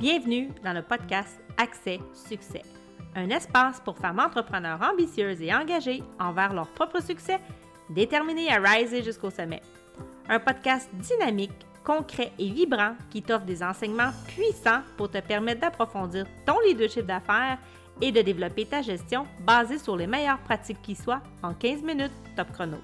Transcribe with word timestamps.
Bienvenue 0.00 0.48
dans 0.64 0.72
le 0.72 0.82
podcast 0.82 1.40
Accès 1.56 2.00
Succès, 2.12 2.62
un 3.14 3.30
espace 3.30 3.78
pour 3.78 3.96
femmes 3.96 4.18
entrepreneurs 4.18 4.82
ambitieuses 4.82 5.40
et 5.40 5.54
engagées 5.54 6.02
envers 6.18 6.52
leur 6.52 6.66
propre 6.66 7.00
succès, 7.00 7.38
déterminées 7.88 8.52
à 8.52 8.58
riser 8.58 9.04
jusqu'au 9.04 9.30
sommet. 9.30 9.62
Un 10.28 10.40
podcast 10.40 10.90
dynamique, 10.94 11.52
concret 11.84 12.32
et 12.40 12.50
vibrant 12.50 12.96
qui 13.08 13.22
t'offre 13.22 13.44
des 13.44 13.62
enseignements 13.62 14.10
puissants 14.26 14.82
pour 14.96 15.08
te 15.12 15.20
permettre 15.20 15.60
d'approfondir 15.60 16.26
ton 16.44 16.58
leadership 16.66 17.06
d'affaires 17.06 17.58
et 18.00 18.10
de 18.10 18.20
développer 18.20 18.66
ta 18.66 18.82
gestion 18.82 19.28
basée 19.46 19.78
sur 19.78 19.96
les 19.96 20.08
meilleures 20.08 20.40
pratiques 20.40 20.82
qui 20.82 20.96
soient 20.96 21.22
en 21.40 21.54
15 21.54 21.82
minutes 21.82 22.12
top 22.34 22.50
chrono. 22.50 22.78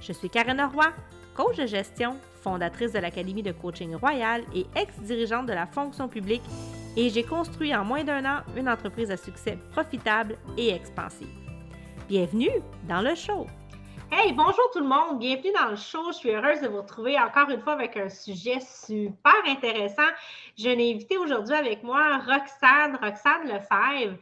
Je 0.00 0.12
suis 0.12 0.28
Karen 0.28 0.60
Roy, 0.60 0.92
coach 1.34 1.56
de 1.56 1.66
gestion, 1.66 2.16
fondatrice 2.42 2.92
de 2.92 2.98
l'Académie 2.98 3.42
de 3.42 3.52
coaching 3.52 3.94
royal 3.94 4.42
et 4.54 4.66
ex-dirigeante 4.76 5.46
de 5.46 5.52
la 5.52 5.66
fonction 5.66 6.08
publique, 6.08 6.42
et 6.96 7.08
j'ai 7.08 7.22
construit 7.22 7.74
en 7.74 7.84
moins 7.84 8.04
d'un 8.04 8.24
an 8.24 8.40
une 8.56 8.68
entreprise 8.68 9.10
à 9.10 9.16
succès 9.16 9.58
profitable 9.72 10.36
et 10.56 10.70
expansive. 10.70 11.28
Bienvenue 12.08 12.50
dans 12.88 13.00
le 13.00 13.14
show! 13.14 13.46
Hey, 14.14 14.34
bonjour 14.34 14.70
tout 14.74 14.80
le 14.80 14.86
monde, 14.86 15.18
bienvenue 15.20 15.54
dans 15.58 15.70
le 15.70 15.76
show. 15.76 16.12
Je 16.12 16.18
suis 16.18 16.30
heureuse 16.32 16.60
de 16.60 16.68
vous 16.68 16.82
retrouver 16.82 17.18
encore 17.18 17.48
une 17.48 17.62
fois 17.62 17.72
avec 17.72 17.96
un 17.96 18.10
sujet 18.10 18.58
super 18.60 19.32
intéressant. 19.48 20.02
Je 20.58 20.68
l'ai 20.68 20.92
invité 20.92 21.16
aujourd'hui 21.16 21.54
avec 21.54 21.82
moi 21.82 22.18
Roxane, 22.18 22.98
Roxane 23.02 23.44
Lefebvre. 23.44 24.18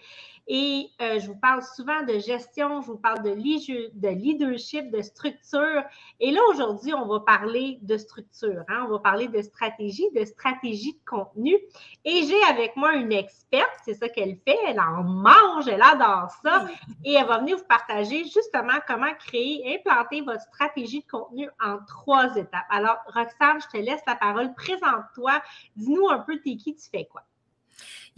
Et 0.53 0.91
euh, 1.01 1.21
je 1.21 1.29
vous 1.29 1.39
parle 1.39 1.63
souvent 1.63 2.03
de 2.03 2.19
gestion, 2.19 2.81
je 2.81 2.89
vous 2.89 2.99
parle 2.99 3.23
de, 3.23 3.31
de 3.31 4.09
leadership, 4.09 4.91
de 4.91 5.01
structure. 5.01 5.85
Et 6.19 6.33
là, 6.33 6.41
aujourd'hui, 6.51 6.93
on 6.93 7.07
va 7.07 7.21
parler 7.21 7.79
de 7.83 7.97
structure. 7.97 8.65
Hein? 8.67 8.85
On 8.89 8.91
va 8.91 8.99
parler 8.99 9.29
de 9.29 9.41
stratégie, 9.43 10.11
de 10.13 10.25
stratégie 10.25 10.95
de 10.95 11.09
contenu. 11.09 11.57
Et 12.05 12.25
j'ai 12.27 12.43
avec 12.51 12.75
moi 12.75 12.95
une 12.95 13.13
experte, 13.13 13.71
c'est 13.85 13.95
ça 13.95 14.09
qu'elle 14.09 14.39
fait. 14.45 14.59
Elle 14.67 14.81
en 14.81 15.05
mange, 15.05 15.69
elle 15.69 15.83
adore 15.83 16.33
ça. 16.43 16.67
Et 17.05 17.13
elle 17.13 17.29
va 17.29 17.39
venir 17.39 17.57
vous 17.57 17.69
partager 17.69 18.25
justement 18.25 18.81
comment 18.89 19.15
créer, 19.21 19.79
implanter 19.79 20.21
votre 20.23 20.43
stratégie 20.43 21.03
de 21.03 21.07
contenu 21.09 21.49
en 21.65 21.79
trois 21.87 22.35
étapes. 22.35 22.67
Alors, 22.71 22.97
Roxane, 23.07 23.61
je 23.61 23.69
te 23.69 23.77
laisse 23.77 24.03
la 24.05 24.17
parole. 24.17 24.53
Présente-toi. 24.55 25.41
Dis-nous 25.77 26.09
un 26.09 26.19
peu 26.19 26.41
t'es 26.41 26.57
qui, 26.57 26.75
tu 26.75 26.91
fais 26.91 27.05
quoi? 27.05 27.23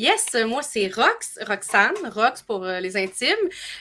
Yes, 0.02 0.34
moi 0.48 0.62
c'est 0.64 0.88
Rox, 0.88 1.38
Roxane, 1.46 1.94
Rox 2.12 2.42
pour 2.42 2.64
euh, 2.64 2.80
les 2.80 2.96
intimes, 2.96 3.36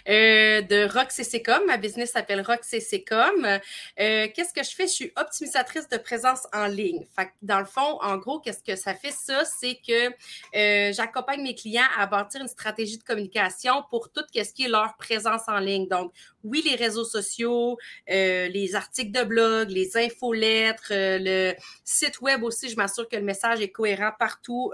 euh, 0.08 0.62
de 0.62 0.88
Rox 0.88 1.16
CCCom. 1.16 1.66
Ma 1.66 1.78
business 1.78 2.12
s'appelle 2.12 2.42
Rox 2.42 2.60
CCCom. 2.70 3.44
Euh, 3.44 4.28
qu'est-ce 4.32 4.54
que 4.54 4.64
je 4.64 4.70
fais? 4.70 4.84
Je 4.84 4.92
suis 4.92 5.12
optimisatrice 5.16 5.90
de 5.90 5.98
présence 5.98 6.42
en 6.54 6.68
ligne. 6.68 7.08
Dans 7.42 7.58
le 7.58 7.66
fond, 7.66 7.98
en 8.04 8.18
gros, 8.18 8.40
qu'est-ce 8.40 8.62
que 8.62 8.76
ça 8.76 8.94
fait 8.94 9.10
ça? 9.10 9.46
C'est 9.46 9.80
que 9.84 10.94
j'accompagne 10.94 11.42
mes 11.42 11.56
clients 11.56 11.90
à 11.98 12.06
bâtir 12.06 12.40
une 12.40 12.48
stratégie 12.48 13.00
de 13.00 13.04
communication 13.04 13.84
pour 13.90 14.12
tout 14.12 14.22
ce 14.32 14.54
qui 14.54 14.66
est 14.66 14.70
leur 14.70 14.98
présence 14.98 15.48
en 15.48 15.58
ligne. 15.58 15.88
Donc, 15.88 16.14
oui, 16.44 16.62
les 16.64 16.76
réseaux 16.76 17.06
sociaux, 17.06 17.80
les 18.08 18.76
articles 18.76 19.12
de 19.12 19.24
blog, 19.24 19.72
les 19.72 19.98
infolettres, 19.98 20.92
le 20.92 21.56
site 21.84 22.22
web 22.22 22.44
aussi, 22.44 22.70
je 22.70 22.76
m'assure 22.76 23.10
que 23.10 23.16
le 23.16 23.24
message 23.24 23.60
est 23.60 23.72
cohérent 23.72 24.12
partout 24.20 24.72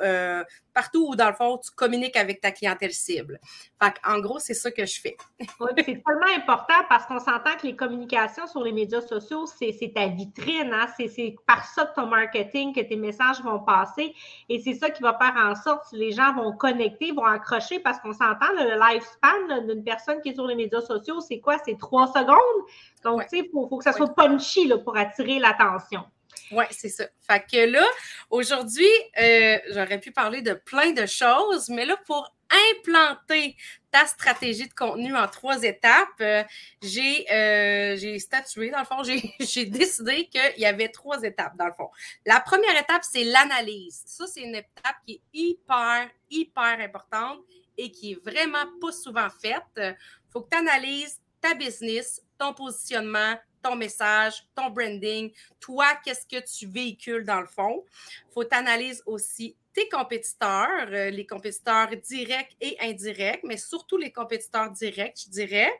partout 0.77 1.07
où, 1.09 1.15
dans 1.15 1.29
le 1.29 1.33
fond, 1.37 1.57
tu 1.57 1.71
communiques 1.71 2.15
avec 2.15 2.41
ta 2.41 2.51
clientèle 2.51 2.91
cible. 2.91 3.39
Fait 3.81 3.93
en 4.05 4.19
gros, 4.19 4.39
c'est 4.39 4.53
ça 4.53 4.71
que 4.71 4.85
je 4.85 4.99
fais. 4.99 5.17
oui, 5.39 5.69
c'est 5.77 5.83
tellement 5.83 6.35
important 6.35 6.81
parce 6.89 7.05
qu'on 7.05 7.19
s'entend 7.19 7.55
que 7.61 7.67
les 7.67 7.75
communications 7.75 8.47
sur 8.47 8.63
les 8.63 8.71
médias 8.71 9.01
sociaux, 9.01 9.45
c'est 9.45 9.91
ta 9.93 10.07
vitrine. 10.07 10.71
Hein? 10.73 10.87
C'est 10.97 11.35
par 11.45 11.65
ça 11.65 11.85
que 11.85 11.95
ton 11.95 12.07
marketing, 12.07 12.73
que 12.73 12.81
tes 12.81 12.95
messages 12.95 13.41
vont 13.41 13.59
passer. 13.59 14.13
Et 14.49 14.59
c'est 14.59 14.73
ça 14.73 14.89
qui 14.89 15.01
va 15.03 15.17
faire 15.17 15.33
en 15.37 15.55
sorte 15.55 15.91
que 15.91 15.95
les 15.95 16.11
gens 16.11 16.33
vont 16.33 16.53
connecter, 16.53 17.11
vont 17.11 17.25
accrocher 17.25 17.79
parce 17.79 17.99
qu'on 17.99 18.13
s'entend, 18.13 18.51
le 18.55 18.79
lifespan 18.79 19.67
d'une 19.67 19.83
personne 19.83 20.21
qui 20.21 20.29
est 20.29 20.35
sur 20.35 20.47
les 20.47 20.55
médias 20.55 20.81
sociaux, 20.81 21.19
c'est 21.21 21.39
quoi? 21.39 21.57
C'est 21.63 21.77
trois 21.77 22.07
secondes. 22.07 22.65
Donc, 23.03 23.23
tu 23.23 23.29
sais, 23.29 23.39
il 23.45 23.49
faut, 23.51 23.77
que 23.77 23.83
ça 23.83 23.93
soit 23.93 24.13
punchy 24.13 24.67
là, 24.67 24.77
pour 24.77 24.97
attirer 24.97 25.39
l'attention. 25.39 26.03
Oui, 26.51 26.65
c'est 26.71 26.89
ça. 26.89 27.05
Fait 27.19 27.43
que 27.45 27.71
là, 27.71 27.85
aujourd'hui, 28.29 28.85
euh, 29.19 29.57
j'aurais 29.71 29.99
pu 29.99 30.11
parler 30.11 30.41
de 30.41 30.53
plein 30.53 30.91
de 30.91 31.05
choses, 31.05 31.69
mais 31.69 31.85
là, 31.85 31.97
pour 32.05 32.33
implanter 32.71 33.57
ta 33.91 34.05
stratégie 34.05 34.67
de 34.67 34.73
contenu 34.73 35.15
en 35.15 35.27
trois 35.27 35.63
étapes, 35.63 36.07
euh, 36.21 36.43
euh, 36.83 37.97
j'ai 37.97 38.19
statué, 38.19 38.69
dans 38.69 38.79
le 38.79 38.85
fond, 38.85 39.03
j'ai 39.39 39.65
décidé 39.65 40.27
qu'il 40.27 40.59
y 40.59 40.65
avait 40.65 40.89
trois 40.89 41.21
étapes, 41.23 41.57
dans 41.57 41.67
le 41.67 41.73
fond. 41.73 41.89
La 42.25 42.39
première 42.39 42.79
étape, 42.79 43.03
c'est 43.03 43.25
l'analyse. 43.25 44.03
Ça, 44.05 44.25
c'est 44.27 44.41
une 44.41 44.55
étape 44.55 44.95
qui 45.05 45.13
est 45.13 45.21
hyper, 45.33 46.09
hyper 46.29 46.79
importante 46.79 47.39
et 47.77 47.91
qui 47.91 48.13
est 48.13 48.23
vraiment 48.23 48.65
pas 48.81 48.91
souvent 48.91 49.27
faite. 49.29 49.63
Il 49.77 49.95
faut 50.31 50.41
que 50.41 50.49
tu 50.49 50.57
analyses 50.57 51.19
ta 51.41 51.53
business, 51.53 52.21
ton 52.37 52.53
positionnement, 52.53 53.35
ton 53.67 53.75
message, 53.75 54.45
ton 54.55 54.69
branding, 54.69 55.31
toi, 55.59 55.87
qu'est-ce 56.03 56.25
que 56.25 56.43
tu 56.45 56.67
véhicules 56.67 57.25
dans 57.25 57.41
le 57.41 57.47
fond. 57.47 57.83
Il 58.29 58.33
faut 58.33 58.43
t'analyser 58.43 59.01
aussi 59.05 59.55
tes 59.73 59.89
compétiteurs, 59.89 60.87
euh, 60.89 61.09
les 61.09 61.25
compétiteurs 61.25 61.89
directs 62.03 62.55
et 62.61 62.77
indirects, 62.79 63.43
mais 63.43 63.57
surtout 63.57 63.97
les 63.97 64.11
compétiteurs 64.11 64.71
directs, 64.71 65.23
je 65.25 65.29
dirais. 65.29 65.71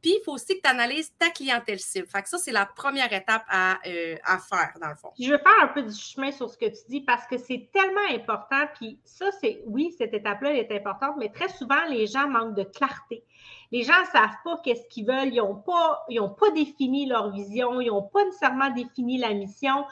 Puis, 0.00 0.12
il 0.18 0.22
faut 0.24 0.32
aussi 0.32 0.56
que 0.56 0.62
tu 0.62 0.70
analyses 0.70 1.12
ta 1.18 1.30
clientèle 1.30 1.80
cible. 1.80 2.06
Fait 2.06 2.22
que 2.22 2.28
ça, 2.28 2.38
c'est 2.38 2.52
la 2.52 2.66
première 2.66 3.12
étape 3.12 3.44
à, 3.48 3.78
euh, 3.86 4.16
à, 4.24 4.38
faire, 4.38 4.72
dans 4.80 4.88
le 4.88 4.94
fond. 4.94 5.10
Je 5.18 5.30
veux 5.30 5.38
faire 5.38 5.62
un 5.62 5.68
peu 5.68 5.82
du 5.82 5.94
chemin 5.94 6.30
sur 6.30 6.48
ce 6.48 6.56
que 6.56 6.66
tu 6.66 6.88
dis 6.88 7.00
parce 7.00 7.26
que 7.26 7.38
c'est 7.38 7.68
tellement 7.72 8.08
important. 8.12 8.66
Puis 8.74 8.98
ça, 9.04 9.26
c'est, 9.40 9.62
oui, 9.66 9.94
cette 9.96 10.14
étape-là, 10.14 10.50
elle 10.50 10.58
est 10.58 10.72
importante, 10.72 11.16
mais 11.18 11.30
très 11.30 11.48
souvent, 11.48 11.84
les 11.90 12.06
gens 12.06 12.28
manquent 12.28 12.54
de 12.54 12.64
clarté. 12.64 13.24
Les 13.70 13.82
gens 13.82 14.00
ne 14.00 14.06
savent 14.06 14.36
pas 14.44 14.60
qu'est-ce 14.64 14.86
qu'ils 14.88 15.06
veulent. 15.06 15.32
Ils 15.32 15.38
n'ont 15.38 15.56
pas, 15.56 16.06
pas 16.38 16.50
défini 16.54 17.06
leur 17.06 17.30
vision. 17.30 17.80
Ils 17.80 17.88
n'ont 17.88 18.02
pas 18.02 18.24
nécessairement 18.24 18.70
défini 18.70 19.18
la 19.18 19.34
mission. 19.34 19.84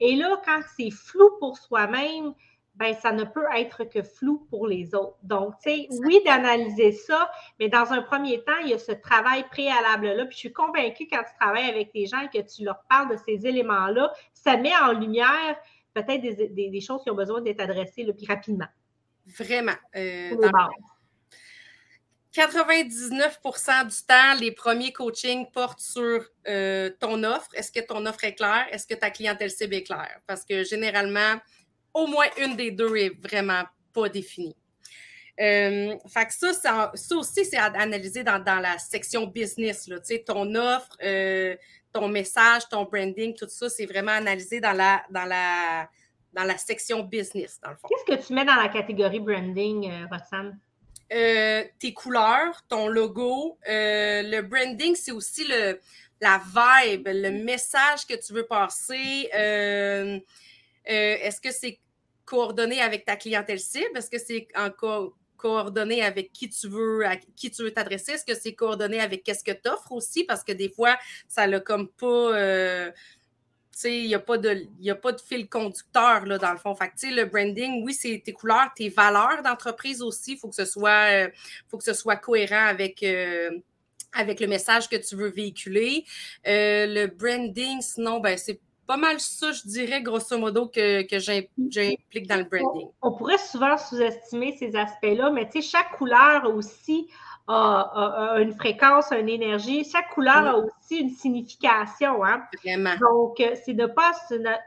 Et 0.00 0.16
là, 0.16 0.40
quand 0.44 0.60
c'est 0.76 0.90
flou 0.90 1.30
pour 1.38 1.56
soi-même, 1.56 2.34
ben, 2.74 2.94
ça 2.94 3.12
ne 3.12 3.24
peut 3.24 3.44
être 3.56 3.84
que 3.84 4.02
flou 4.02 4.46
pour 4.48 4.66
les 4.66 4.94
autres. 4.94 5.18
Donc, 5.22 5.54
tu 5.62 5.70
sais, 5.70 5.88
oui, 6.04 6.20
d'analyser 6.24 6.92
ça, 6.92 7.30
mais 7.60 7.68
dans 7.68 7.92
un 7.92 8.02
premier 8.02 8.42
temps, 8.44 8.58
il 8.62 8.70
y 8.70 8.74
a 8.74 8.78
ce 8.78 8.92
travail 8.92 9.44
préalable-là. 9.50 10.24
Puis 10.26 10.34
je 10.34 10.38
suis 10.38 10.52
convaincue 10.52 11.06
quand 11.10 11.22
tu 11.22 11.38
travailles 11.38 11.68
avec 11.68 11.90
les 11.94 12.06
gens 12.06 12.20
et 12.20 12.28
que 12.28 12.46
tu 12.46 12.64
leur 12.64 12.82
parles 12.88 13.10
de 13.10 13.16
ces 13.26 13.46
éléments-là, 13.46 14.12
ça 14.32 14.56
met 14.56 14.74
en 14.76 14.92
lumière 14.92 15.56
peut-être 15.94 16.22
des, 16.22 16.80
choses 16.80 17.02
qui 17.02 17.10
ont 17.10 17.14
besoin 17.14 17.42
d'être 17.42 17.60
adressées 17.60 18.04
le 18.04 18.14
plus 18.14 18.26
rapidement. 18.26 18.68
Vraiment. 19.26 19.76
Euh, 19.94 20.34
99% 22.32 23.86
du 23.86 24.06
temps, 24.06 24.40
les 24.40 24.52
premiers 24.52 24.92
coachings 24.92 25.50
portent 25.50 25.80
sur 25.80 26.26
euh, 26.48 26.90
ton 26.98 27.22
offre. 27.24 27.48
Est-ce 27.54 27.70
que 27.70 27.80
ton 27.80 28.06
offre 28.06 28.24
est 28.24 28.34
claire? 28.34 28.66
Est-ce 28.70 28.86
que 28.86 28.94
ta 28.94 29.10
clientèle 29.10 29.50
cible 29.50 29.74
est 29.74 29.82
claire? 29.82 30.18
Parce 30.26 30.44
que 30.44 30.64
généralement, 30.64 31.36
au 31.94 32.06
moins 32.06 32.26
une 32.38 32.56
des 32.56 32.70
deux 32.70 32.96
est 32.96 33.20
vraiment 33.20 33.64
pas 33.92 34.08
définie. 34.08 34.56
Euh, 35.40 35.96
fait 36.08 36.26
que 36.26 36.32
ça, 36.32 36.92
ça, 36.94 37.16
aussi, 37.16 37.44
c'est 37.44 37.56
à 37.56 37.64
analyser 37.64 38.22
dans, 38.22 38.42
la 38.44 38.78
section 38.78 39.26
business. 39.26 39.88
Là, 39.88 39.98
ton 40.26 40.54
offre, 40.54 40.96
euh, 41.02 41.56
ton 41.92 42.08
message, 42.08 42.68
ton 42.70 42.84
branding, 42.84 43.34
tout 43.34 43.48
ça, 43.48 43.68
c'est 43.68 43.86
vraiment 43.86 44.12
analysé 44.12 44.60
dans 44.60 44.72
la, 44.72 45.02
dans 45.10 45.24
la, 45.24 45.88
dans 46.32 46.44
la 46.44 46.56
section 46.58 47.02
business, 47.02 47.58
dans 47.62 47.70
le 47.70 47.76
fond. 47.76 47.88
Qu'est-ce 47.88 48.16
que 48.16 48.26
tu 48.26 48.34
mets 48.34 48.44
dans 48.44 48.56
la 48.56 48.68
catégorie 48.68 49.20
branding, 49.20 49.90
euh, 49.90 50.06
Roxane? 50.10 50.58
Euh, 51.12 51.64
tes 51.78 51.92
couleurs, 51.92 52.62
ton 52.68 52.88
logo. 52.88 53.58
Le 53.66 54.40
branding, 54.42 54.94
c'est 54.94 55.12
aussi 55.12 55.46
le, 55.46 55.78
la 56.20 56.40
vibe, 56.40 57.08
le 57.08 57.30
message 57.30 58.06
que 58.06 58.14
tu 58.14 58.32
veux 58.32 58.46
passer. 58.46 59.28
Euh, 60.88 61.16
est-ce 61.20 61.40
que 61.40 61.50
c'est 61.50 61.78
coordonné 62.24 62.80
avec 62.80 63.04
ta 63.04 63.16
clientèle 63.16 63.60
cible? 63.60 63.96
Est-ce 63.96 64.10
que 64.10 64.18
c'est 64.18 64.48
encore 64.54 65.16
coordonné 65.36 66.02
avec 66.02 66.32
qui 66.32 66.48
tu 66.48 66.68
veux, 66.68 67.04
à 67.04 67.16
qui 67.16 67.50
tu 67.50 67.62
veux 67.62 67.72
t'adresser? 67.72 68.12
Est-ce 68.12 68.24
que 68.24 68.34
c'est 68.34 68.54
coordonné 68.54 69.00
avec 69.00 69.24
qu'est-ce 69.24 69.44
que 69.44 69.52
tu 69.52 69.68
offres 69.68 69.92
aussi? 69.92 70.24
Parce 70.24 70.44
que 70.44 70.52
des 70.52 70.70
fois, 70.70 70.96
ça 71.28 71.46
l'a 71.46 71.60
comme 71.60 71.88
pas 71.88 72.92
il 73.84 74.06
n'y 74.06 74.14
a, 74.14 74.18
pas 74.18 74.38
de, 74.38 74.66
a 74.88 74.94
pas 74.94 75.12
de 75.12 75.20
fil 75.20 75.48
conducteur 75.48 76.26
là, 76.26 76.38
dans 76.38 76.52
le 76.52 76.58
fond. 76.58 76.74
Fait 76.74 76.92
le 77.10 77.24
branding, 77.24 77.82
oui, 77.84 77.94
c'est 77.94 78.22
tes 78.24 78.32
couleurs, 78.32 78.70
tes 78.74 78.88
valeurs 78.88 79.42
d'entreprise 79.42 80.02
aussi. 80.02 80.32
Il 80.32 80.38
faut, 80.38 80.48
que 80.48 80.54
ce 80.54 80.64
soit, 80.64 81.10
euh, 81.10 81.30
faut 81.68 81.78
que 81.78 81.84
ce 81.84 81.94
soit 81.94 82.16
cohérent 82.16 82.66
avec, 82.66 83.02
euh, 83.02 83.50
avec 84.12 84.40
le 84.40 84.46
message 84.46 84.88
que 84.88 84.96
tu 84.96 85.16
veux 85.16 85.30
véhiculer. 85.30 86.04
Euh, 86.46 86.86
le 86.86 87.06
branding, 87.06 87.80
sinon, 87.80 88.20
ben, 88.20 88.36
c'est 88.36 88.60
pas 88.86 88.96
mal 88.96 89.20
ça, 89.20 89.52
je 89.52 89.62
dirais, 89.62 90.02
grosso 90.02 90.36
modo, 90.38 90.66
que, 90.66 91.02
que 91.02 91.18
j'implique 91.18 92.26
dans 92.26 92.38
le 92.38 92.44
branding. 92.44 92.88
On, 93.00 93.12
pourrait 93.12 93.38
souvent 93.38 93.78
sous-estimer 93.78 94.56
ces 94.58 94.76
aspects-là, 94.76 95.30
mais 95.30 95.48
chaque 95.60 95.92
couleur 95.92 96.54
aussi 96.54 97.08
a, 97.48 98.36
une 98.40 98.52
fréquence, 98.52 99.12
une 99.12 99.28
énergie. 99.28 99.84
Chaque 99.84 100.10
couleur 100.10 100.46
a 100.46 100.56
aussi 100.58 101.00
une 101.00 101.10
signification. 101.10 102.24
Hein? 102.24 102.42
Vraiment. 102.64 102.94
Donc, 103.00 103.40
euh, 103.40 103.54
c'est 103.64 103.74
de 103.74 103.86
pas, 103.86 104.12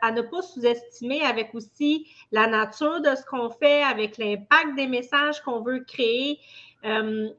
à 0.01 0.11
ne 0.11 0.21
pas 0.21 0.41
sous-estimer 0.41 1.21
avec 1.21 1.53
aussi 1.55 2.07
la 2.31 2.47
nature 2.47 3.01
de 3.01 3.15
ce 3.15 3.25
qu'on 3.25 3.49
fait, 3.49 3.83
avec 3.83 4.17
l'impact 4.17 4.75
des 4.75 4.87
messages 4.87 5.41
qu'on 5.41 5.61
veut 5.61 5.79
créer. 5.79 6.39
Euh, 6.83 7.29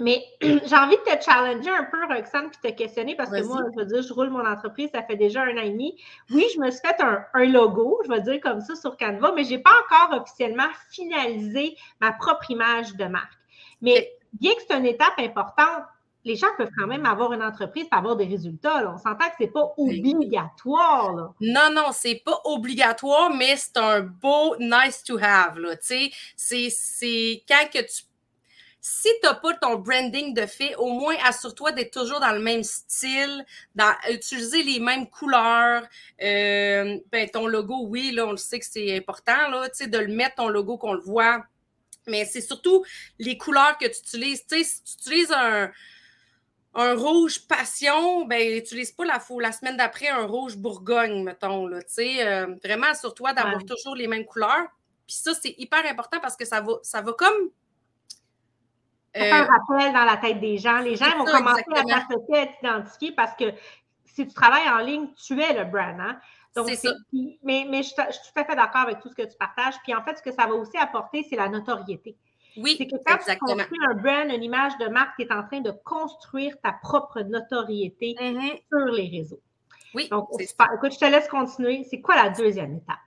mais 0.00 0.24
j'ai 0.40 0.76
envie 0.76 0.96
de 0.96 1.16
te 1.16 1.22
challenger 1.22 1.70
un 1.70 1.84
peu, 1.84 1.98
Roxane, 2.06 2.50
puis 2.50 2.70
te 2.70 2.76
questionner 2.76 3.14
parce 3.14 3.30
que 3.30 3.42
moi, 3.42 3.62
je 3.72 3.80
veux 3.80 3.86
dire, 3.86 4.02
je 4.02 4.12
roule 4.12 4.30
mon 4.30 4.46
entreprise, 4.46 4.90
ça 4.92 5.02
fait 5.02 5.16
déjà 5.16 5.42
un 5.42 5.56
an 5.56 5.62
et 5.62 5.70
demi. 5.70 5.96
Oui, 6.30 6.44
je 6.54 6.60
me 6.60 6.70
suis 6.70 6.80
fait 6.80 7.00
un, 7.02 7.44
logo, 7.46 8.00
je 8.04 8.08
vais 8.08 8.20
dire 8.20 8.40
comme 8.40 8.60
ça, 8.60 8.74
sur 8.74 8.96
Canva, 8.96 9.32
mais 9.34 9.44
je 9.44 9.50
n'ai 9.50 9.58
pas 9.58 9.70
encore 9.84 10.20
officiellement 10.20 10.68
finalisé 10.90 11.76
ma 12.00 12.12
propre 12.12 12.50
image 12.50 12.94
de 12.94 13.04
marque. 13.04 13.38
Mais 13.80 14.12
bien 14.32 14.54
que 14.54 14.62
c'est 14.68 14.76
une 14.76 14.86
étape 14.86 15.18
importante, 15.18 15.84
les 16.24 16.36
gens 16.36 16.46
peuvent 16.56 16.70
quand 16.78 16.86
même 16.86 17.04
avoir 17.04 17.32
une 17.32 17.42
entreprise 17.42 17.88
pour 17.88 17.98
avoir 17.98 18.16
des 18.16 18.26
résultats. 18.26 18.92
On 18.94 18.96
s'entend 18.96 19.28
que 19.28 19.34
ce 19.38 19.42
n'est 19.42 19.50
pas 19.50 19.74
obligatoire. 19.76 21.34
Non, 21.40 21.70
non, 21.72 21.86
c'est 21.90 22.22
pas 22.24 22.40
obligatoire, 22.44 23.30
mais 23.34 23.56
c'est 23.56 23.76
un 23.76 24.02
beau 24.02 24.54
nice 24.60 25.02
to 25.02 25.18
have. 25.20 25.58
C'est 25.80 27.44
quand 27.48 27.68
que 27.72 27.80
tu 27.80 28.04
si 28.84 29.08
tu 29.22 29.28
n'as 29.28 29.34
pas 29.34 29.54
ton 29.54 29.76
branding 29.76 30.34
de 30.34 30.44
fait, 30.44 30.74
au 30.74 30.90
moins 30.90 31.14
assure-toi 31.24 31.70
d'être 31.70 31.92
toujours 31.92 32.18
dans 32.18 32.32
le 32.32 32.40
même 32.40 32.64
style, 32.64 33.46
d'utiliser 34.10 34.64
les 34.64 34.80
mêmes 34.80 35.08
couleurs. 35.08 35.84
Euh, 36.20 36.98
ben, 37.12 37.30
ton 37.30 37.46
logo, 37.46 37.86
oui, 37.86 38.10
là, 38.10 38.26
on 38.26 38.32
le 38.32 38.36
sait 38.36 38.58
que 38.58 38.66
c'est 38.68 38.96
important, 38.96 39.48
là, 39.50 39.68
de 39.68 39.98
le 39.98 40.12
mettre, 40.12 40.34
ton 40.34 40.48
logo, 40.48 40.78
qu'on 40.78 40.94
le 40.94 41.00
voit. 41.00 41.44
Mais 42.08 42.24
c'est 42.24 42.40
surtout 42.40 42.84
les 43.20 43.38
couleurs 43.38 43.78
que 43.78 43.86
tu 43.86 44.00
utilises. 44.00 44.42
sais, 44.48 44.64
si 44.64 44.82
tu 44.82 44.94
utilises 44.94 45.30
un, 45.30 45.70
un 46.74 46.94
rouge 46.94 47.46
passion, 47.46 48.24
ben, 48.24 48.58
utilise 48.58 48.90
pas 48.90 49.04
la, 49.04 49.22
la 49.38 49.52
semaine 49.52 49.76
d'après 49.76 50.08
un 50.08 50.26
rouge 50.26 50.56
Bourgogne, 50.56 51.22
mettons. 51.22 51.68
Là, 51.68 51.78
euh, 52.00 52.56
vraiment, 52.64 52.88
assure-toi 52.88 53.32
d'avoir 53.32 53.64
toujours 53.64 53.94
les 53.94 54.08
mêmes 54.08 54.24
couleurs. 54.24 54.66
Puis 55.06 55.18
ça, 55.18 55.34
c'est 55.40 55.54
hyper 55.56 55.86
important 55.86 56.18
parce 56.20 56.36
que 56.36 56.44
ça 56.44 56.60
va, 56.60 56.80
ça 56.82 57.00
va 57.00 57.12
comme 57.12 57.50
ça 59.14 59.20
fait 59.20 59.30
un 59.30 59.44
euh, 59.44 59.46
rappel 59.46 59.92
dans 59.92 60.04
la 60.04 60.16
tête 60.16 60.40
des 60.40 60.58
gens. 60.58 60.78
Les 60.78 60.96
gens 60.96 61.16
vont 61.18 61.24
commencer 61.24 61.64
à 61.74 61.82
t'associer, 61.84 62.38
à 62.38 62.46
t'identifier 62.46 63.12
parce 63.12 63.34
que 63.36 63.52
si 64.06 64.26
tu 64.26 64.34
travailles 64.34 64.68
en 64.68 64.78
ligne, 64.78 65.08
tu 65.14 65.40
es 65.40 65.52
le 65.52 65.64
brand. 65.64 66.00
Hein? 66.00 66.18
Donc, 66.54 66.68
ça. 66.70 66.90
Mais, 67.42 67.66
mais 67.68 67.82
je, 67.82 67.88
suis 67.88 67.94
tout 67.94 68.40
à 68.40 68.44
fait 68.44 68.56
d'accord 68.56 68.82
avec 68.82 69.00
tout 69.00 69.08
ce 69.08 69.14
que 69.14 69.22
tu 69.22 69.36
partages. 69.38 69.74
Puis 69.82 69.94
en 69.94 70.02
fait, 70.02 70.18
ce 70.18 70.22
que 70.22 70.32
ça 70.32 70.46
va 70.46 70.54
aussi 70.54 70.76
apporter, 70.76 71.26
c'est 71.28 71.36
la 71.36 71.48
notoriété. 71.48 72.16
Oui, 72.56 72.74
c'est 72.76 72.86
que 72.86 72.96
quand 73.06 73.16
tu 73.16 73.36
construis 73.38 73.78
un 73.88 73.94
brand, 73.94 74.30
une 74.30 74.42
image 74.42 74.76
de 74.78 74.88
marque, 74.88 75.16
tu 75.18 75.24
es 75.24 75.32
en 75.32 75.42
train 75.44 75.60
de 75.60 75.70
construire 75.84 76.54
ta 76.62 76.72
propre 76.72 77.22
notoriété 77.22 78.14
mm-hmm. 78.20 78.62
sur 78.68 78.92
les 78.92 79.08
réseaux. 79.08 79.40
Oui. 79.94 80.08
Donc, 80.08 80.28
écoute, 80.38 80.92
je 80.92 80.98
te 80.98 81.04
laisse 81.04 81.28
continuer. 81.28 81.86
C'est 81.88 82.00
quoi 82.00 82.16
la 82.16 82.30
deuxième 82.30 82.76
étape? 82.76 82.98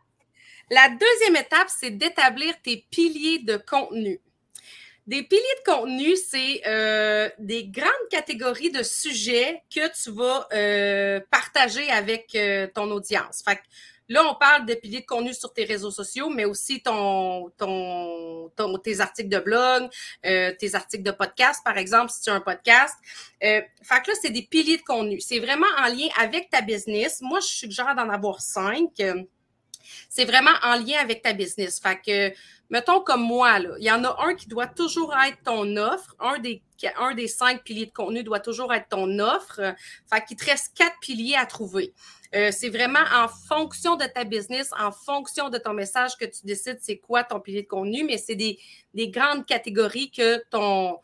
La 0.71 0.89
deuxième 0.89 1.35
étape, 1.35 1.67
c'est 1.67 1.91
d'établir 1.91 2.59
tes 2.63 2.85
piliers 2.89 3.39
de 3.39 3.57
contenu. 3.57 4.19
Des 5.07 5.21
piliers 5.21 5.41
de 5.65 5.71
contenu, 5.71 6.15
c'est 6.15 6.63
euh, 6.65 7.29
des 7.37 7.67
grandes 7.67 8.09
catégories 8.09 8.71
de 8.71 8.81
sujets 8.81 9.61
que 9.73 9.87
tu 10.03 10.09
vas 10.11 10.47
euh, 10.51 11.19
partager 11.29 11.87
avec 11.91 12.33
euh, 12.33 12.65
ton 12.73 12.89
audience. 12.89 13.43
Fait 13.45 13.57
que 13.57 13.61
là, 14.09 14.23
on 14.27 14.33
parle 14.33 14.65
de 14.65 14.73
piliers 14.73 15.01
de 15.01 15.05
contenu 15.05 15.31
sur 15.35 15.53
tes 15.53 15.63
réseaux 15.63 15.91
sociaux, 15.91 16.29
mais 16.29 16.45
aussi 16.45 16.81
ton, 16.81 17.51
ton, 17.55 18.49
tes 18.83 18.99
articles 18.99 19.29
de 19.29 19.37
blog, 19.37 19.89
tes 20.23 20.73
articles 20.73 21.03
de 21.03 21.11
podcast, 21.11 21.61
par 21.63 21.77
exemple, 21.77 22.09
si 22.09 22.21
tu 22.21 22.31
as 22.31 22.33
un 22.33 22.41
podcast. 22.41 22.95
fait 23.39 23.63
là, 23.83 24.13
c'est 24.19 24.31
des 24.31 24.41
piliers 24.41 24.77
de 24.77 24.83
contenu. 24.83 25.19
C'est 25.19 25.39
vraiment 25.39 25.67
en 25.77 25.87
lien 25.87 26.07
avec 26.19 26.49
ta 26.49 26.61
business. 26.61 27.21
Moi, 27.21 27.41
je 27.41 27.47
suggère 27.47 27.93
d'en 27.93 28.09
avoir 28.09 28.41
cinq. 28.41 28.89
C'est 30.09 30.25
vraiment 30.25 30.53
en 30.63 30.75
lien 30.75 30.99
avec 30.99 31.21
ta 31.21 31.33
business. 31.33 31.79
Fait 31.79 31.99
que 32.05 32.35
mettons 32.69 33.01
comme 33.01 33.21
moi, 33.21 33.59
là, 33.59 33.69
il 33.79 33.85
y 33.85 33.91
en 33.91 34.03
a 34.03 34.17
un 34.25 34.35
qui 34.35 34.47
doit 34.47 34.67
toujours 34.67 35.13
être 35.15 35.37
ton 35.43 35.77
offre. 35.77 36.15
Un 36.19 36.39
des, 36.39 37.27
cinq 37.27 37.63
piliers 37.63 37.85
de 37.85 37.91
contenu 37.91 38.23
doit 38.23 38.39
toujours 38.39 38.73
être 38.73 38.89
ton 38.89 39.19
offre. 39.19 39.61
Fait 40.11 40.23
qu'il 40.27 40.37
te 40.37 40.45
reste 40.45 40.75
quatre 40.75 40.99
piliers 41.01 41.35
à 41.35 41.45
trouver. 41.45 41.93
Euh, 42.35 42.51
c'est 42.51 42.69
vraiment 42.69 43.03
en 43.13 43.27
fonction 43.27 43.95
de 43.95 44.05
ta 44.05 44.23
business, 44.23 44.71
en 44.77 44.91
fonction 44.91 45.49
de 45.49 45.57
ton 45.57 45.73
message 45.73 46.17
que 46.17 46.25
tu 46.25 46.45
décides 46.45 46.79
c'est 46.81 46.97
quoi 46.97 47.23
ton 47.23 47.39
pilier 47.39 47.61
de 47.61 47.67
contenu, 47.67 48.03
mais 48.03 48.17
c'est 48.17 48.35
des, 48.35 48.59
des 48.93 49.09
grandes 49.09 49.45
catégories 49.45 50.11
que 50.11 50.43
ton, 50.49 50.99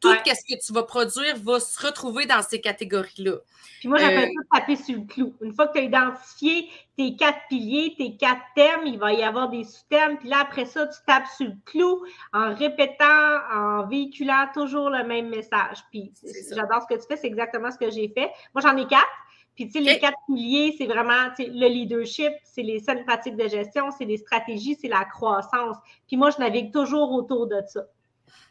tout 0.00 0.08
ce 0.08 0.54
que 0.54 0.60
tu 0.60 0.72
vas 0.72 0.82
produire 0.82 1.36
va 1.36 1.60
se 1.60 1.86
retrouver 1.86 2.26
dans 2.26 2.42
ces 2.42 2.60
catégories-là. 2.60 3.36
Puis 3.80 3.88
moi, 3.88 3.98
j'appelle 3.98 4.28
euh, 4.28 4.42
ça 4.52 4.60
taper 4.60 4.76
sur 4.76 4.96
le 4.96 5.04
clou. 5.04 5.34
Une 5.40 5.54
fois 5.54 5.68
que 5.68 5.74
tu 5.74 5.78
as 5.78 5.82
identifié 5.82 6.68
tes 6.96 7.16
quatre 7.16 7.38
piliers, 7.48 7.94
tes 7.96 8.16
quatre 8.16 8.42
thèmes, 8.54 8.86
il 8.86 8.98
va 8.98 9.12
y 9.12 9.22
avoir 9.22 9.48
des 9.48 9.64
sous-thèmes. 9.64 10.18
Puis 10.18 10.28
là, 10.28 10.40
après 10.40 10.66
ça, 10.66 10.86
tu 10.86 10.98
tapes 11.06 11.26
sur 11.36 11.46
le 11.46 11.54
clou 11.64 12.04
en 12.32 12.54
répétant, 12.54 13.38
en 13.52 13.86
véhiculant 13.86 14.46
toujours 14.54 14.90
le 14.90 15.04
même 15.04 15.28
message. 15.28 15.78
Puis 15.90 16.12
j'adore 16.50 16.82
ce 16.82 16.94
que 16.94 17.00
tu 17.00 17.06
fais, 17.06 17.16
c'est 17.16 17.26
exactement 17.26 17.70
ce 17.70 17.78
que 17.78 17.90
j'ai 17.90 18.08
fait. 18.08 18.30
Moi, 18.54 18.62
j'en 18.62 18.76
ai 18.76 18.86
quatre. 18.86 19.06
Puis, 19.54 19.66
tu 19.66 19.72
sais, 19.72 19.80
les 19.80 19.98
quatre 19.98 20.16
piliers, 20.26 20.74
c'est 20.78 20.86
vraiment 20.86 21.28
le 21.38 21.68
leadership, 21.68 22.32
c'est 22.44 22.62
les 22.62 22.78
saines 22.80 23.04
pratiques 23.04 23.36
de 23.36 23.46
gestion, 23.48 23.90
c'est 23.90 24.06
les 24.06 24.16
stratégies, 24.16 24.76
c'est 24.80 24.88
la 24.88 25.04
croissance. 25.04 25.76
Puis 26.06 26.16
moi, 26.16 26.30
je 26.30 26.38
navigue 26.38 26.72
toujours 26.72 27.12
autour 27.12 27.46
de 27.46 27.60
ça. 27.66 27.82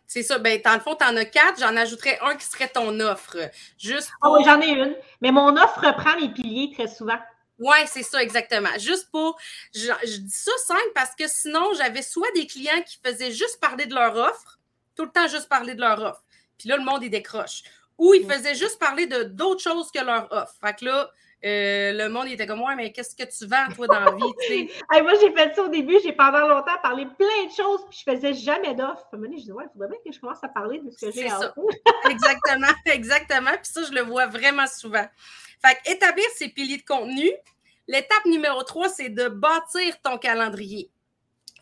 C'est 0.10 0.24
ça. 0.24 0.40
Ben, 0.40 0.60
dans 0.66 0.74
le 0.74 0.80
fond, 0.80 0.96
tu 0.96 1.06
en 1.06 1.16
as 1.16 1.26
quatre. 1.26 1.60
J'en 1.60 1.78
ajouterais 1.78 2.18
un 2.24 2.36
qui 2.36 2.44
serait 2.44 2.68
ton 2.68 3.00
offre. 3.00 3.38
Juste 3.78 4.10
Ah 4.24 4.32
oui, 4.32 4.42
j'en 4.44 4.60
ai 4.60 4.70
une. 4.70 4.96
Mais 5.22 5.32
mon 5.32 5.56
offre 5.56 5.86
reprend 5.86 6.16
les 6.16 6.30
piliers 6.30 6.72
très 6.74 6.88
souvent. 6.88 7.20
Oui, 7.60 7.78
c'est 7.86 8.02
ça, 8.02 8.22
exactement. 8.24 8.72
Juste 8.80 9.12
pour. 9.12 9.38
Je, 9.76 10.18
dis 10.18 10.32
ça 10.32 10.52
simple 10.66 10.92
parce 10.96 11.14
que 11.14 11.28
sinon, 11.28 11.74
j'avais 11.78 12.02
soit 12.02 12.32
des 12.34 12.48
clients 12.48 12.82
qui 12.88 12.98
faisaient 13.06 13.32
juste 13.32 13.60
parler 13.62 13.86
de 13.86 13.94
leur 13.94 14.16
offre, 14.16 14.60
tout 14.96 15.04
le 15.04 15.12
temps 15.12 15.28
juste 15.28 15.48
parler 15.48 15.76
de 15.76 15.82
leur 15.82 16.02
offre. 16.02 16.24
Puis 16.58 16.70
là, 16.70 16.78
le 16.78 16.84
monde, 16.84 17.04
il 17.04 17.12
décroche. 17.12 17.62
Ou 18.00 18.16
ils 18.16 18.26
faisaient 18.26 18.56
juste 18.56 18.80
parler 18.80 19.06
de 19.06 19.24
d'autres 19.24 19.62
choses 19.62 19.92
que 19.92 20.04
leur 20.04 20.28
offre. 20.32 20.56
Fait 20.60 20.76
que 20.76 20.86
là, 20.86 21.12
euh, 21.46 21.94
le 21.94 22.10
monde 22.10 22.28
était 22.28 22.46
comme, 22.46 22.62
ouais, 22.62 22.76
mais 22.76 22.92
qu'est-ce 22.92 23.16
que 23.16 23.24
tu 23.24 23.46
vends, 23.46 23.74
toi, 23.74 23.88
dans 23.88 24.00
la 24.00 24.12
vie? 24.12 24.70
moi, 25.02 25.14
j'ai 25.22 25.32
fait 25.32 25.56
ça 25.56 25.64
au 25.64 25.70
début. 25.70 25.96
J'ai 26.04 26.12
pendant 26.12 26.48
longtemps 26.48 26.78
parlé 26.84 27.06
plein 27.18 27.46
de 27.46 27.52
choses, 27.52 27.82
puis 27.90 28.04
je 28.06 28.12
faisais 28.12 28.34
jamais 28.34 28.76
d'offres. 28.76 29.08
À 29.12 29.16
un 29.16 29.20
moment 29.20 29.32
je 29.34 29.42
disais, 29.42 29.54
ouais, 29.54 29.64
il 29.66 29.72
faudrait 29.72 29.88
bien 29.88 29.98
que 30.06 30.12
je 30.12 30.20
commence 30.20 30.44
à 30.44 30.50
parler 30.50 30.80
de 30.80 30.92
ce 30.92 31.06
que 31.06 31.12
j'ai 31.12 31.30
à 31.30 31.54
Exactement, 32.10 32.74
exactement. 32.86 33.52
Puis 33.52 33.72
ça, 33.72 33.84
je 33.84 33.94
le 33.94 34.02
vois 34.02 34.28
vraiment 34.28 34.68
souvent. 34.68 35.06
Fait 35.66 35.92
établir 35.92 36.26
ces 36.36 36.50
piliers 36.50 36.78
de 36.78 36.84
contenu. 36.84 37.30
L'étape 37.88 38.26
numéro 38.26 38.62
3, 38.62 38.90
c'est 38.90 39.10
de 39.10 39.30
bâtir 39.30 40.00
ton 40.02 40.18
calendrier. 40.18 40.92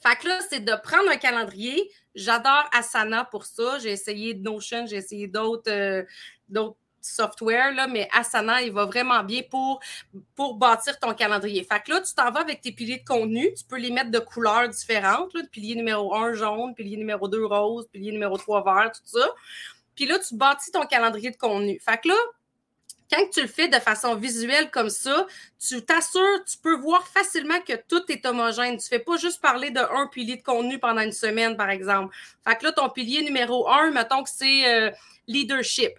Fait 0.05 0.15
que 0.15 0.27
là, 0.27 0.39
c'est 0.49 0.59
de 0.59 0.73
prendre 0.83 1.09
un 1.09 1.17
calendrier. 1.17 1.91
J'adore 2.15 2.69
Asana 2.73 3.25
pour 3.25 3.45
ça. 3.45 3.79
J'ai 3.79 3.91
essayé 3.91 4.33
Notion, 4.33 4.85
j'ai 4.87 4.97
essayé 4.97 5.27
d'autres 5.27 5.71
euh, 5.71 6.03
d'autres 6.49 6.77
software, 7.01 7.73
là, 7.73 7.87
mais 7.87 8.07
Asana, 8.11 8.61
il 8.61 8.71
va 8.71 8.85
vraiment 8.85 9.23
bien 9.23 9.41
pour, 9.49 9.79
bâtir 10.55 10.99
ton 10.99 11.13
calendrier. 11.13 11.63
Fait 11.63 11.81
que 11.83 11.91
là, 11.91 12.01
tu 12.01 12.13
t'en 12.13 12.31
vas 12.31 12.41
avec 12.41 12.61
tes 12.61 12.71
piliers 12.71 12.97
de 12.97 13.05
contenu. 13.05 13.53
Tu 13.53 13.63
peux 13.63 13.77
les 13.77 13.91
mettre 13.91 14.11
de 14.11 14.19
couleurs 14.19 14.69
différentes. 14.69 15.33
Pilier 15.51 15.75
numéro 15.75 16.15
1 16.15 16.33
jaune, 16.33 16.73
pilier 16.75 16.97
numéro 16.97 17.27
2 17.27 17.45
rose, 17.45 17.87
pilier 17.91 18.11
numéro 18.11 18.37
3 18.37 18.63
vert, 18.63 18.91
tout 18.91 19.01
ça. 19.05 19.29
Puis 19.95 20.05
là, 20.05 20.19
tu 20.19 20.35
bâtis 20.35 20.71
ton 20.71 20.85
calendrier 20.85 21.31
de 21.31 21.37
contenu. 21.37 21.79
Fait 21.79 21.99
que 21.99 22.09
là, 22.09 22.15
quand 23.11 23.25
tu 23.31 23.41
le 23.41 23.47
fais 23.47 23.67
de 23.67 23.79
façon 23.79 24.15
visuelle 24.15 24.69
comme 24.69 24.89
ça, 24.89 25.25
tu 25.59 25.83
t'assures, 25.83 26.43
tu 26.45 26.57
peux 26.57 26.75
voir 26.75 27.07
facilement 27.07 27.59
que 27.61 27.73
tout 27.87 28.03
est 28.09 28.25
homogène. 28.25 28.77
Tu 28.77 28.87
fais 28.87 28.99
pas 28.99 29.17
juste 29.17 29.41
parler 29.41 29.71
d'un 29.71 30.07
pilier 30.11 30.37
de 30.37 30.43
contenu 30.43 30.77
pendant 30.77 31.01
une 31.01 31.13
semaine, 31.13 31.55
par 31.55 31.69
exemple. 31.69 32.13
Fait 32.45 32.55
que 32.57 32.65
là, 32.65 32.71
ton 32.73 32.89
pilier 32.89 33.23
numéro 33.23 33.69
1, 33.69 33.91
mettons 33.91 34.23
que 34.23 34.29
c'est 34.29 34.67
euh, 34.67 34.91
leadership. 35.27 35.93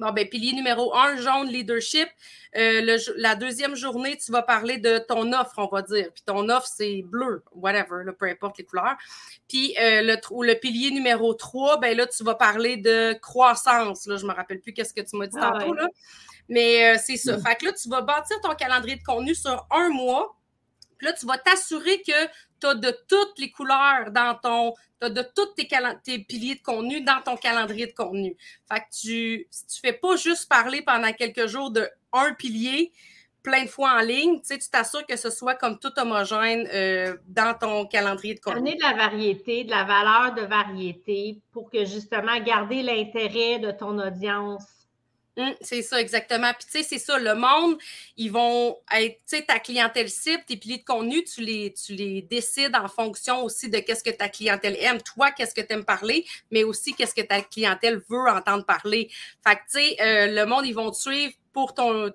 Bon, 0.00 0.12
ben, 0.12 0.26
pilier 0.26 0.54
numéro 0.54 0.96
un, 0.96 1.16
jaune, 1.16 1.48
leadership. 1.48 2.08
Euh, 2.56 2.98
la 3.16 3.34
deuxième 3.34 3.76
journée, 3.76 4.16
tu 4.16 4.32
vas 4.32 4.40
parler 4.40 4.78
de 4.78 4.96
ton 4.98 5.30
offre, 5.34 5.52
on 5.58 5.66
va 5.66 5.82
dire. 5.82 6.10
Puis 6.14 6.22
ton 6.24 6.48
offre, 6.48 6.66
c'est 6.66 7.02
bleu, 7.02 7.44
whatever, 7.52 8.04
peu 8.18 8.26
importe 8.26 8.56
les 8.56 8.64
couleurs. 8.64 8.96
Puis 9.46 9.76
euh, 9.78 10.00
le, 10.00 10.16
le 10.46 10.54
pilier 10.54 10.90
numéro 10.90 11.34
3, 11.34 11.80
ben 11.80 11.94
là, 11.94 12.06
tu 12.06 12.24
vas 12.24 12.34
parler 12.34 12.78
de 12.78 13.12
croissance. 13.20 14.06
Là, 14.06 14.16
je 14.16 14.24
me 14.24 14.32
rappelle 14.32 14.60
plus 14.60 14.72
qu'est-ce 14.72 14.94
que 14.94 15.02
tu 15.02 15.18
m'as 15.18 15.26
dit 15.26 15.36
ah 15.38 15.52
tantôt. 15.52 15.74
Là. 15.74 15.86
Mais 16.48 16.94
euh, 16.94 16.98
c'est 16.98 17.18
ça. 17.18 17.36
Mm. 17.36 17.42
Fait 17.42 17.56
que 17.56 17.66
là, 17.66 17.72
tu 17.72 17.88
vas 17.90 18.00
bâtir 18.00 18.40
ton 18.40 18.54
calendrier 18.54 18.96
de 18.96 19.04
contenu 19.04 19.34
sur 19.34 19.66
un 19.70 19.90
mois. 19.90 20.34
Puis 20.96 21.08
là, 21.08 21.12
tu 21.12 21.26
vas 21.26 21.36
t'assurer 21.36 22.00
que 22.00 22.26
tu 22.60 22.66
as 22.66 22.74
de 22.74 22.94
toutes 23.08 23.38
les 23.38 23.50
couleurs 23.50 24.10
dans 24.10 24.34
ton. 24.34 24.74
Tu 25.00 25.06
as 25.06 25.10
de 25.10 25.22
tous 25.34 25.46
tes, 25.56 25.68
tes, 26.04 26.18
piliers 26.20 26.56
de 26.56 26.62
contenu 26.62 27.00
dans 27.00 27.22
ton 27.24 27.36
calendrier 27.36 27.86
de 27.86 27.92
contenu. 27.92 28.36
Fait 28.70 28.80
que 28.80 29.00
tu, 29.00 29.48
tu 29.50 29.80
fais 29.80 29.92
pas 29.92 30.16
juste 30.16 30.48
parler 30.48 30.82
pendant 30.82 31.12
quelques 31.12 31.46
jours 31.46 31.70
de 31.70 31.88
un 32.12 32.34
pilier, 32.34 32.92
plein 33.42 33.64
de 33.64 33.68
fois 33.68 33.92
en 33.92 34.00
ligne, 34.00 34.40
tu 34.40 34.46
sais, 34.46 34.58
tu 34.58 34.68
t'assures 34.68 35.06
que 35.06 35.16
ce 35.16 35.30
soit 35.30 35.54
comme 35.54 35.78
tout 35.78 35.92
homogène 35.98 36.68
euh, 36.72 37.16
dans 37.26 37.54
ton 37.58 37.86
calendrier 37.86 38.34
de 38.34 38.40
contenu. 38.40 38.60
Donner 38.60 38.76
de 38.76 38.82
la 38.82 38.94
variété, 38.94 39.64
de 39.64 39.70
la 39.70 39.84
valeur 39.84 40.34
de 40.34 40.42
variété 40.42 41.38
pour 41.52 41.70
que 41.70 41.84
justement 41.84 42.38
garder 42.40 42.82
l'intérêt 42.82 43.58
de 43.58 43.70
ton 43.70 43.98
audience. 43.98 44.64
Hum, 45.36 45.54
c'est 45.60 45.82
ça, 45.82 46.00
exactement. 46.00 46.52
Puis, 46.58 46.66
tu 46.70 46.78
sais, 46.78 46.82
c'est 46.82 46.98
ça, 46.98 47.16
le 47.18 47.34
monde, 47.34 47.78
ils 48.16 48.32
vont 48.32 48.76
être, 48.94 49.14
tu 49.28 49.36
sais, 49.36 49.42
ta 49.42 49.60
clientèle 49.60 50.10
cible, 50.10 50.42
tes 50.44 50.56
piliers 50.56 50.78
de 50.78 50.84
contenu, 50.84 51.22
tu 51.22 51.40
les, 51.42 51.72
tu 51.72 51.94
les 51.94 52.22
décides 52.22 52.74
en 52.74 52.88
fonction 52.88 53.44
aussi 53.44 53.70
de 53.70 53.78
qu'est-ce 53.78 54.02
que 54.02 54.10
ta 54.10 54.28
clientèle 54.28 54.76
aime. 54.80 55.00
Toi, 55.02 55.30
qu'est-ce 55.30 55.54
que 55.54 55.60
tu 55.60 55.72
aimes 55.72 55.84
parler, 55.84 56.26
mais 56.50 56.64
aussi 56.64 56.94
qu'est-ce 56.94 57.14
que 57.14 57.22
ta 57.22 57.42
clientèle 57.42 58.02
veut 58.08 58.28
entendre 58.28 58.66
parler. 58.66 59.08
Fait 59.46 59.54
que, 59.54 59.60
tu 59.70 59.78
sais, 59.78 59.96
euh, 60.02 60.26
le 60.26 60.46
monde, 60.46 60.66
ils 60.66 60.74
vont 60.74 60.90
te 60.90 60.96
suivre 60.96 61.32
pour 61.52 61.74
ton, 61.74 62.10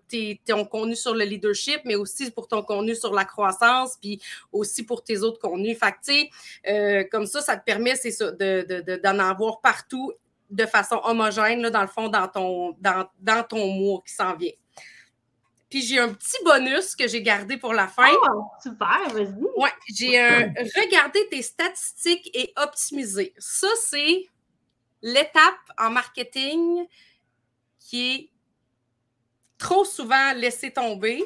ton 0.46 0.66
contenu 0.66 0.96
sur 0.96 1.14
le 1.16 1.24
leadership, 1.26 1.82
mais 1.86 1.96
aussi 1.96 2.32
pour 2.32 2.48
ton 2.48 2.64
contenu 2.64 2.96
sur 2.96 3.14
la 3.14 3.26
croissance, 3.26 3.96
puis 4.02 4.22
aussi 4.52 4.84
pour 4.84 5.04
tes 5.04 5.20
autres 5.20 5.40
contenus. 5.40 5.78
Fait 5.78 5.92
que, 5.92 5.98
tu 6.06 6.14
sais, 6.14 6.30
euh, 6.68 7.04
comme 7.10 7.26
ça, 7.26 7.42
ça 7.42 7.56
te 7.58 7.64
permet, 7.64 7.96
c'est 7.96 8.12
ça, 8.12 8.32
d'en 8.32 8.38
de, 8.38 8.82
de, 8.82 9.20
avoir 9.22 9.62
partout 9.62 10.14
de 10.50 10.66
façon 10.66 11.00
homogène, 11.04 11.62
là, 11.62 11.70
dans 11.70 11.82
le 11.82 11.88
fond, 11.88 12.08
dans 12.08 12.28
ton, 12.28 12.76
dans, 12.80 13.10
dans 13.20 13.44
ton 13.44 13.68
mois 13.68 14.02
qui 14.06 14.14
s'en 14.14 14.36
vient. 14.36 14.52
Puis 15.70 15.82
j'ai 15.82 16.00
un 16.00 16.14
petit 16.14 16.38
bonus 16.44 16.96
que 16.96 17.08
j'ai 17.08 17.22
gardé 17.22 17.58
pour 17.58 17.74
la 17.74 17.88
fin. 17.88 18.12
Oh, 18.32 18.44
super, 18.62 19.10
vas-y. 19.10 19.34
Ouais, 19.58 19.74
j'ai 19.94 20.20
un 20.20 20.54
regarder 20.82 21.28
tes 21.30 21.42
statistiques 21.42 22.30
et 22.34 22.54
optimiser. 22.56 23.34
Ça, 23.38 23.68
c'est 23.82 24.26
l'étape 25.02 25.72
en 25.78 25.90
marketing 25.90 26.86
qui 27.80 28.14
est 28.14 28.30
trop 29.58 29.86
souvent 29.86 30.34
laissé 30.34 30.72
tomber, 30.72 31.24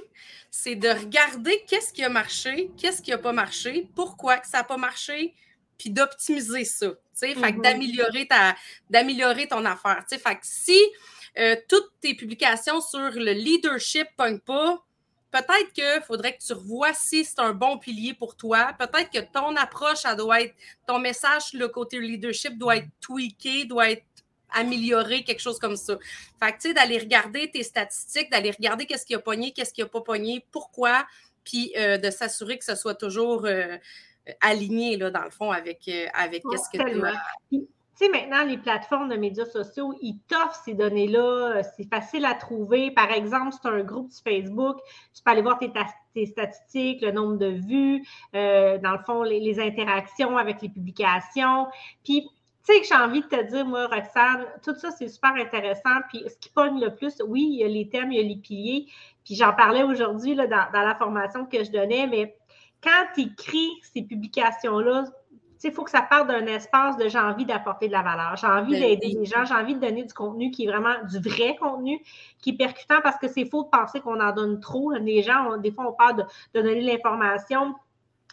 c'est 0.52 0.76
de 0.76 0.90
regarder 0.90 1.64
qu'est-ce 1.68 1.94
qui 1.94 2.04
a 2.04 2.10
marché, 2.10 2.72
qu'est-ce 2.78 3.02
qui 3.02 3.12
n'a 3.12 3.18
pas 3.18 3.32
marché, 3.32 3.90
pourquoi 3.96 4.38
que 4.38 4.48
ça 4.48 4.60
n'a 4.60 4.64
pas 4.64 4.78
marché, 4.78 5.34
puis 5.78 5.90
d'optimiser 5.90 6.66
ça. 6.66 6.92
Fait 7.20 7.36
mm-hmm. 7.36 7.62
d'améliorer 7.62 8.28
ta 8.28 8.56
d'améliorer 8.90 9.48
ton 9.48 9.66
affaire. 9.66 10.04
Fait 10.10 10.36
que 10.36 10.40
si 10.44 10.80
euh, 11.38 11.56
toutes 11.68 11.92
tes 12.02 12.16
publications 12.16 12.82
sur 12.82 13.12
le 13.12 13.32
leadership 13.32 14.08
ne 14.20 14.38
pas, 14.38 14.84
peut-être 15.32 15.72
qu'il 15.74 16.02
faudrait 16.06 16.36
que 16.36 16.44
tu 16.44 16.54
revoies 16.54 16.94
si 16.94 17.24
c'est 17.24 17.40
un 17.40 17.54
bon 17.54 17.78
pilier 17.78 18.14
pour 18.14 18.36
toi. 18.36 18.74
Peut-être 18.78 19.12
que 19.12 19.20
ton 19.32 19.56
approche, 19.56 20.00
ça 20.00 20.16
doit 20.16 20.42
être, 20.42 20.56
ton 20.88 21.00
message, 21.00 21.54
le 21.54 21.68
côté 21.68 22.00
leadership 22.00 22.58
doit 22.58 22.78
être 22.78 22.88
tweaké, 23.00 23.66
doit 23.66 23.92
être 23.92 24.04
améliorer 24.52 25.24
quelque 25.24 25.42
chose 25.42 25.60
comme 25.60 25.76
ça. 25.76 25.98
Fait 26.40 26.52
que, 26.52 26.58
tu 26.58 26.68
sais, 26.70 26.74
d'aller 26.74 26.98
regarder 26.98 27.52
tes 27.52 27.64
statistiques, 27.64 28.32
d'aller 28.32 28.52
regarder 28.52 28.86
qu'est-ce 28.88 29.06
qui 29.06 29.14
a 29.14 29.20
pogné, 29.20 29.52
qu'est-ce 29.52 29.74
qui 29.74 29.84
a 29.84 29.86
pas 29.86 30.02
pogné, 30.02 30.44
pourquoi, 30.52 31.06
puis 31.44 31.72
euh, 31.78 31.98
de 31.98 32.10
s'assurer 32.10 32.58
que 32.58 32.66
ce 32.66 32.76
soit 32.76 32.96
toujours 32.96 33.46
euh, 33.46 33.78
aligné, 34.42 34.98
là, 34.98 35.12
dans 35.12 35.24
le 35.24 35.30
fond, 35.30 35.52
avec, 35.52 35.88
euh, 35.88 36.06
avec 36.14 36.44
qu'est-ce 36.50 36.70
que 36.70 36.84
tu 36.84 37.06
as. 37.06 37.14
Tu 37.52 38.06
sais, 38.06 38.12
maintenant, 38.12 38.46
les 38.46 38.58
plateformes 38.58 39.10
de 39.10 39.18
médias 39.18 39.46
sociaux, 39.46 39.94
ils 40.02 40.18
t'offrent 40.30 40.62
ces 40.64 40.74
données-là. 40.74 41.64
C'est 41.76 41.90
facile 41.90 42.24
à 42.24 42.34
trouver. 42.34 42.92
Par 42.92 43.12
exemple, 43.12 43.54
c'est 43.62 43.68
un 43.68 43.82
groupe 43.84 44.10
sur 44.10 44.24
Facebook. 44.24 44.78
Tu 45.14 45.22
peux 45.22 45.32
aller 45.32 45.42
voir 45.42 45.60
tes, 45.60 45.70
tes 46.14 46.26
statistiques, 46.26 47.02
le 47.02 47.12
nombre 47.12 47.38
de 47.38 47.48
vues, 47.48 48.06
dans 48.34 48.94
le 48.94 49.04
fond, 49.06 49.24
les, 49.24 49.42
les, 49.42 49.60
interactions 49.60 50.38
avec 50.38 50.62
les 50.62 50.70
publications. 50.70 51.68
Puis, 52.06 52.30
tu 52.66 52.74
sais 52.74 52.80
que 52.80 52.88
j'ai 52.88 52.96
envie 52.96 53.22
de 53.22 53.28
te 53.28 53.50
dire, 53.50 53.66
moi, 53.66 53.88
Roxane, 53.88 54.46
tout 54.64 54.76
ça, 54.76 54.92
c'est 54.92 55.10
super 55.10 55.34
intéressant. 55.36 56.00
Puis 56.10 56.24
ce 56.28 56.38
qui 56.38 56.50
pogne 56.50 56.80
le 56.80 56.96
plus, 56.96 57.22
oui, 57.28 57.50
il 57.52 57.60
y 57.60 57.64
a 57.66 57.68
les 57.68 57.90
thèmes, 57.90 58.14
il 58.14 58.18
y 58.18 58.20
a 58.20 58.24
les 58.24 58.38
piliers. 58.38 58.86
Puis 59.26 59.36
j'en 59.36 59.54
parlais 59.54 59.84
aujourd'hui 59.84 60.36
dans, 60.36 60.48
dans 60.48 60.82
la 60.82 60.96
formation 60.96 61.46
que 61.46 61.64
je 61.64 61.72
donnais, 61.72 62.08
mais 62.08 62.39
quand 62.84 63.06
tu 63.14 63.22
écris 63.22 63.70
ces 63.94 64.04
publications-là, 64.04 65.06
il 65.64 65.72
faut 65.74 65.84
que 65.84 65.92
ça 65.92 66.02
parte 66.02 66.28
d'un 66.28 66.46
espace 66.46 66.96
de 66.98 67.10
j'ai 67.10 67.20
envie 67.20 67.46
d'apporter 67.46 67.88
de 67.88 67.92
la 67.92 68.02
valeur, 68.02 68.38
j'ai 68.38 68.48
envie 68.48 68.74
ben 68.74 68.82
d'aider 68.82 69.18
les 69.20 69.26
gens, 69.26 69.44
j'ai 69.44 69.54
envie 69.54 69.76
de 69.76 69.80
donner 69.80 70.04
du 70.04 70.14
contenu 70.14 70.52
qui 70.52 70.66
est 70.66 70.68
vraiment 70.68 70.96
du 71.04 71.20
vrai 71.20 71.56
contenu, 71.60 72.02
qui 72.42 72.52
est 72.52 72.58
percutant 72.58 73.02
parce 73.04 73.18
que 73.18 73.28
c'est 73.28 73.46
faux 73.46 73.64
de 73.64 73.70
penser 73.70 74.00
qu'on 74.00 74.22
en 74.22 74.32
donne 74.32 74.60
trop. 74.62 74.92
Les 74.94 75.22
gens, 75.22 75.58
des 75.58 75.72
fois, 75.72 75.90
on 75.90 75.94
parle 75.94 76.18
de, 76.18 76.24
de 76.54 76.62
donner 76.62 76.82
l'information 76.82 77.76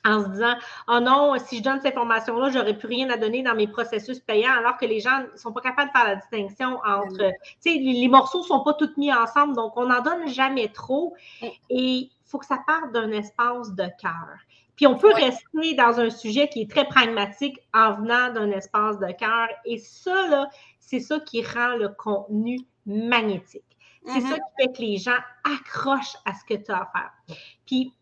en 0.04 0.22
se 0.24 0.28
disant 0.28 0.54
Oh 0.88 1.00
non, 1.00 1.34
si 1.38 1.58
je 1.58 1.62
donne 1.62 1.80
cette 1.80 1.96
information-là, 1.96 2.50
j'aurais 2.50 2.76
plus 2.76 2.88
rien 2.88 3.10
à 3.10 3.16
donner 3.16 3.42
dans 3.42 3.54
mes 3.54 3.66
processus 3.66 4.20
payants, 4.20 4.54
alors 4.58 4.76
que 4.76 4.86
les 4.86 5.00
gens 5.00 5.22
ne 5.32 5.36
sont 5.36 5.52
pas 5.52 5.60
capables 5.60 5.90
de 5.92 5.98
faire 5.98 6.08
la 6.08 6.16
distinction 6.16 6.78
entre. 6.84 7.28
Mm. 7.28 7.32
Tu 7.62 7.72
sais, 7.72 7.78
les, 7.78 8.08
morceaux 8.08 8.40
ne 8.40 8.46
sont 8.46 8.60
pas 8.60 8.74
tous 8.74 8.96
mis 8.96 9.12
ensemble, 9.12 9.54
donc 9.54 9.76
on 9.76 9.86
n'en 9.86 10.02
donne 10.02 10.28
jamais 10.28 10.68
trop. 10.68 11.14
Mm. 11.42 11.46
Et 11.70 11.94
il 11.94 12.10
faut 12.24 12.38
que 12.38 12.46
ça 12.46 12.58
parte 12.66 12.92
d'un 12.92 13.10
espace 13.12 13.72
de 13.72 13.86
cœur. 14.00 14.38
Puis 14.76 14.86
on 14.86 14.96
peut 14.96 15.12
rester 15.12 15.74
dans 15.74 16.00
un 16.00 16.10
sujet 16.10 16.48
qui 16.48 16.62
est 16.62 16.70
très 16.70 16.86
pragmatique 16.86 17.58
en 17.72 17.94
venant 17.94 18.32
d'un 18.32 18.50
espace 18.50 18.98
de 18.98 19.10
cœur. 19.12 19.48
Et 19.64 19.78
ça, 19.78 20.28
là, 20.28 20.48
c'est 20.78 21.00
ça 21.00 21.18
qui 21.20 21.42
rend 21.42 21.76
le 21.76 21.88
contenu 21.88 22.60
magnétique. 22.84 23.64
C'est 24.04 24.18
mm-hmm. 24.18 24.28
ça 24.28 24.34
qui 24.34 24.62
fait 24.62 24.72
que 24.72 24.82
les 24.82 24.98
gens 24.98 25.18
accrochent 25.44 26.16
à 26.24 26.34
ce 26.34 26.44
que 26.44 26.62
tu 26.62 26.70
as 26.70 26.82
à 26.82 26.90
faire. 26.92 27.38
Puis 27.64 27.92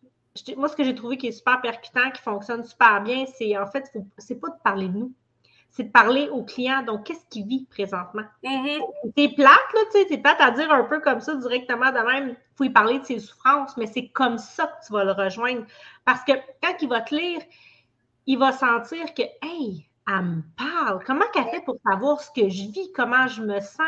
moi, 0.57 0.69
ce 0.69 0.77
que 0.77 0.85
j'ai 0.85 0.95
trouvé 0.95 1.17
qui 1.17 1.29
est 1.29 1.33
super 1.33 1.61
percutant, 1.61 2.11
qui 2.11 2.21
fonctionne 2.21 2.65
super 2.65 3.03
bien, 3.03 3.25
c'est 3.27 3.57
en 3.57 3.67
fait, 3.67 3.91
c'est 4.19 4.41
pas 4.41 4.49
de 4.49 4.61
parler 4.65 4.89
de 4.89 4.99
nous, 4.99 5.13
c'est 5.71 5.85
de 5.85 5.91
parler 5.91 6.29
au 6.29 6.43
client. 6.43 6.83
Donc, 6.83 7.05
qu'est-ce 7.05 7.25
qu'il 7.31 7.47
vit 7.47 7.67
présentement? 7.71 8.25
Mm-hmm. 8.43 8.81
C'est 9.17 9.29
plate, 9.29 9.73
là, 9.75 9.81
tu 9.93 9.99
sais, 9.99 10.07
c'est 10.09 10.19
plate 10.19 10.41
à 10.41 10.51
dire 10.51 10.73
un 10.73 10.85
peu 10.85 11.01
comme 11.01 11.21
ça 11.21 11.37
directement 11.37 11.93
de 11.93 11.99
même. 11.99 12.29
Il 12.31 12.57
faut 12.57 12.65
y 12.65 12.71
parler 12.71 12.99
de 12.99 13.05
ses 13.05 13.21
souffrances, 13.21 13.77
mais 13.77 13.87
c'est 13.87 14.09
comme 14.09 14.39
ça 14.39 14.67
que 14.67 14.87
tu 14.87 14.93
vas 14.93 15.05
le 15.05 15.13
rejoindre. 15.13 15.65
Parce 16.05 16.25
que 16.25 16.33
quand 16.63 16.75
il 16.81 16.89
va 16.89 17.01
te 17.01 17.15
lire, 17.15 17.41
il 18.27 18.39
va 18.39 18.53
sentir 18.53 19.15
que, 19.15 19.23
hey, 19.43 19.89
elle 20.07 20.23
me 20.23 20.43
parle. 20.57 21.03
Comment 21.05 21.25
qu'elle 21.33 21.47
fait 21.47 21.65
pour 21.65 21.77
savoir 21.87 22.21
ce 22.21 22.31
que 22.31 22.49
je 22.49 22.71
vis, 22.71 22.93
comment 22.93 23.27
je 23.29 23.43
me 23.43 23.61
sens? 23.61 23.87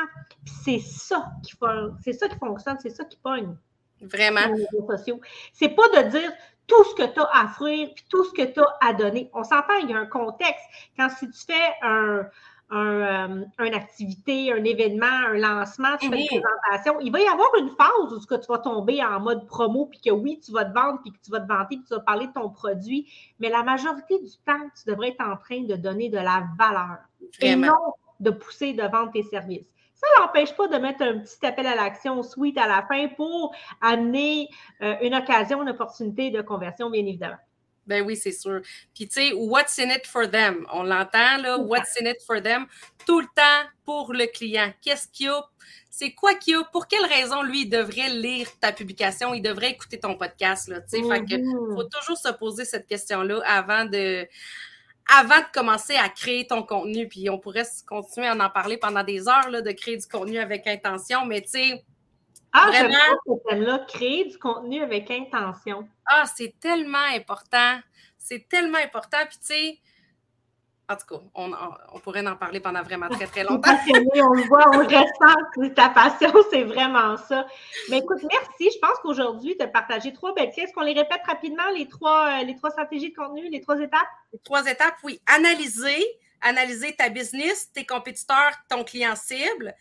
C'est 0.65 0.79
ça 0.79 1.33
qui, 1.43 1.55
c'est 2.03 2.13
ça 2.13 2.29
qui 2.29 2.39
fonctionne, 2.39 2.79
c'est 2.81 2.91
ça 2.91 3.05
qui 3.05 3.17
pogne. 3.17 3.57
Vraiment. 4.01 4.55
C'est 5.53 5.69
pas 5.71 5.89
de 5.89 6.09
dire 6.11 6.33
tout 6.67 6.85
ce 6.85 6.95
que 6.95 7.13
tu 7.13 7.21
as 7.21 7.29
à 7.33 7.45
offrir 7.45 7.91
puis 7.95 8.05
tout 8.09 8.25
ce 8.25 8.33
que 8.33 8.43
tu 8.43 8.61
as 8.61 8.77
à 8.81 8.93
donner. 8.93 9.31
On 9.33 9.45
s'entend, 9.45 9.75
il 9.83 9.91
y 9.91 9.95
a 9.95 9.99
un 9.99 10.07
contexte. 10.07 10.65
Quand 10.97 11.09
si 11.11 11.31
tu 11.31 11.47
fais 11.47 11.75
un, 11.83 12.27
un, 12.71 13.41
euh, 13.41 13.45
une 13.61 13.75
activité, 13.75 14.53
un 14.53 14.65
événement, 14.65 15.07
un 15.07 15.35
lancement, 15.35 15.97
tu 16.01 16.09
fais 16.09 16.21
une 16.21 16.27
présentation, 16.27 17.01
il 17.01 17.13
va 17.13 17.21
y 17.21 17.29
avoir 17.29 17.49
une 17.59 17.71
phase 17.71 18.13
où 18.13 18.19
tu 18.19 18.47
vas 18.49 18.59
tomber 18.59 19.03
en 19.05 19.21
mode 19.21 19.47
promo, 19.47 19.87
puis 19.87 20.01
que 20.01 20.11
oui, 20.11 20.41
tu 20.45 20.53
vas 20.53 20.65
te 20.65 20.75
vendre, 20.75 21.01
puis 21.03 21.13
que 21.13 21.19
tu 21.25 21.31
vas 21.31 21.41
te 21.41 21.49
vanter, 21.49 21.77
puis 21.77 21.85
tu 21.87 21.95
vas 21.95 22.01
parler 22.01 22.27
de 22.27 22.33
ton 22.33 22.51
produit. 22.51 23.09
Mais 23.39 23.49
la 23.49 23.63
majorité 23.63 24.19
du 24.19 24.33
temps, 24.45 24.69
tu 24.77 24.91
devrais 24.91 25.11
être 25.11 25.21
en 25.21 25.37
train 25.37 25.63
de 25.63 25.77
donner 25.77 26.09
de 26.09 26.19
la 26.19 26.45
valeur 26.59 26.99
et 27.41 27.55
non 27.55 27.73
de 28.19 28.31
pousser 28.31 28.73
de 28.73 28.83
vendre 28.83 29.13
tes 29.13 29.23
services. 29.23 29.67
Ça 30.15 30.23
n'empêche 30.23 30.55
pas 30.55 30.69
de 30.69 30.77
mettre 30.77 31.03
un 31.03 31.19
petit 31.19 31.45
appel 31.45 31.67
à 31.67 31.75
l'action 31.75 32.23
suite 32.23 32.59
à 32.59 32.67
la 32.67 32.87
fin 32.87 33.09
pour 33.09 33.55
amener 33.81 34.49
euh, 34.83 34.95
une 35.03 35.15
occasion, 35.15 35.63
une 35.63 35.71
opportunité 35.71 36.31
de 36.31 36.43
conversion, 36.43 36.91
bien 36.91 37.05
évidemment. 37.05 37.39
Ben 37.87 38.05
oui, 38.05 38.17
c'est 38.17 38.33
sûr. 38.33 38.63
Puis 38.95 39.07
tu 39.09 39.21
sais, 39.21 39.33
what's 39.33 39.79
in 39.79 39.91
it 39.91 40.07
for 40.07 40.29
them? 40.29 40.67
On 40.73 40.83
l'entend 40.83 41.39
là, 41.39 41.59
what's 41.59 41.97
in 42.01 42.07
it 42.07 42.21
for 42.27 42.43
them? 42.43 42.67
Tout 43.07 43.21
le 43.21 43.27
temps 43.27 43.69
pour 43.85 44.13
le 44.13 44.27
client. 44.27 44.73
Qu'est-ce 44.83 45.07
qu'il 45.09 45.27
y 45.27 45.29
a? 45.29 45.41
C'est 45.89 46.13
quoi 46.13 46.35
qu'il 46.35 46.55
y 46.55 46.57
a? 46.57 46.65
Pour 46.65 46.89
quelle 46.89 47.07
raison, 47.07 47.43
lui, 47.43 47.63
il 47.63 47.71
devrait 47.71 48.11
lire 48.11 48.49
ta 48.61 48.73
publication? 48.73 49.35
Il 49.35 49.41
devrait 49.41 49.71
écouter 49.71 49.99
ton 50.01 50.17
podcast, 50.17 50.69
là, 50.69 50.81
tu 50.81 51.01
sais? 51.01 51.09
Fait 51.09 51.25
que 51.25 51.35
mm-hmm. 51.37 51.75
faut 51.75 51.85
toujours 51.85 52.19
se 52.19 52.31
poser 52.33 52.65
cette 52.65 52.87
question-là 52.87 53.41
avant 53.47 53.85
de 53.85 54.27
avant 55.09 55.39
de 55.39 55.47
commencer 55.53 55.97
à 55.97 56.09
créer 56.09 56.47
ton 56.47 56.63
contenu. 56.63 57.09
Puis 57.09 57.31
on 57.31 57.39
pourrait 57.39 57.67
continuer 57.87 58.29
à 58.29 58.35
en 58.35 58.51
parler 58.51 58.77
pendant 58.77 59.03
des 59.03 59.29
heures, 59.29 59.51
là, 59.51 59.63
de 59.63 59.73
créer 59.73 59.97
du 59.97 60.07
contenu 60.07 60.39
avec 60.39 60.67
intention, 60.67 61.25
mais 61.27 61.43
tu 61.43 61.51
sais. 61.51 61.85
Ah, 62.53 62.69
vraiment, 62.71 62.97
ce 63.27 63.55
là 63.55 63.85
créer 63.87 64.25
du 64.25 64.39
contenu 64.39 64.83
avec 64.83 65.11
intention. 65.11 65.87
Ah, 66.07 66.25
c'est 66.25 66.59
tellement 66.59 67.05
important. 67.15 67.79
C'est 68.17 68.49
tellement 68.49 68.79
important. 68.79 69.19
Puis 69.29 69.39
tu 69.39 69.47
sais, 69.47 69.79
en 70.89 70.97
tout 70.97 71.07
cas, 71.07 71.23
on, 71.35 71.99
pourrait 72.01 72.27
en 72.27 72.37
parler 72.37 72.61
pendant 72.61 72.83
vraiment 72.83 73.09
très, 73.09 73.27
très 73.27 73.43
longtemps. 73.43 73.77
on 73.89 74.35
le 74.35 74.43
voit, 74.43 74.65
on 74.73 74.85
ressent 74.85 75.75
ta 75.75 75.89
passion, 75.89 76.33
c'est 76.51 76.63
vraiment 76.63 77.17
ça. 77.17 77.47
Mais 77.91 77.99
écoute, 77.99 78.21
merci. 78.23 78.71
Je 78.73 78.79
pense 78.79 78.97
qu'aujourd'hui, 79.03 79.57
tu 79.59 79.65
as 79.65 79.69
partagé 79.69 80.13
trois 80.13 80.33
belles 80.35 80.53
Est-ce 80.57 80.73
qu'on 80.73 80.83
les 80.83 80.93
répète 80.93 81.23
rapidement, 81.27 81.69
les 81.75 81.89
trois, 81.89 82.41
euh, 82.41 82.45
les 82.45 82.55
trois 82.55 82.71
stratégies 82.71 83.11
de 83.11 83.17
contenu, 83.17 83.49
les 83.51 83.61
trois 83.61 83.81
étapes? 83.81 84.07
Les 84.33 84.39
trois 84.39 84.65
étapes, 84.67 84.95
oui. 85.03 85.21
Analyser, 85.27 86.05
analyser 86.41 86.95
ta 86.95 87.09
business, 87.09 87.73
tes 87.73 87.85
compétiteurs, 87.85 88.53
ton 88.69 88.85
client 88.85 89.17
cible, 89.17 89.75